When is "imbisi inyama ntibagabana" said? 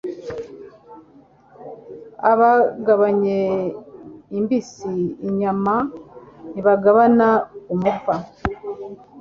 4.37-7.29